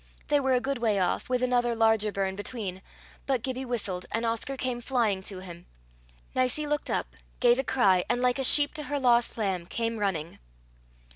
They 0.29 0.39
were 0.39 0.55
a 0.55 0.59
good 0.59 0.79
way 0.79 0.97
off, 0.97 1.29
with 1.29 1.43
another 1.43 1.75
larger 1.75 2.11
burn 2.11 2.35
between; 2.35 2.81
but 3.27 3.43
Gibbie 3.43 3.65
whistled, 3.65 4.07
and 4.11 4.25
Oscar 4.25 4.57
came 4.57 4.81
flying 4.81 5.21
to 5.21 5.41
him. 5.41 5.67
Nicie 6.33 6.65
looked 6.65 6.89
up, 6.89 7.13
gave 7.39 7.59
a 7.59 7.63
cry, 7.63 8.03
and 8.09 8.19
like 8.19 8.39
a 8.39 8.43
sheep 8.43 8.73
to 8.73 8.83
her 8.85 8.99
lost 8.99 9.37
lamb 9.37 9.67
came 9.67 9.97
running. 9.99 10.39